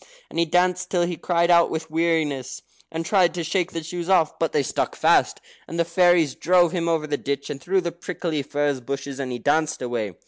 And 0.31 0.39
he 0.39 0.45
danced 0.45 0.89
till 0.89 1.03
he 1.03 1.15
cried 1.15 1.51
out 1.51 1.69
with 1.69 1.91
weariness, 1.91 2.63
and 2.91 3.05
tried 3.05 3.35
to 3.35 3.43
shake 3.43 3.71
the 3.71 3.83
shoes 3.83 4.09
off. 4.09 4.39
But 4.39 4.51
they 4.51 4.63
stuck 4.63 4.95
fast, 4.95 5.39
and 5.67 5.77
the 5.77 5.85
fairies 5.85 6.33
drove 6.33 6.71
him 6.71 6.89
over, 6.89 7.05
the 7.05 7.17
ditch, 7.17 7.51
and 7.51 7.61
through 7.61 7.81
the 7.81 7.91
prickly 7.91 8.41
furze 8.41 8.79
bushes, 8.81 9.19
and 9.19 9.31
he 9.31 9.37
danced 9.37 9.79
away. 9.79 10.15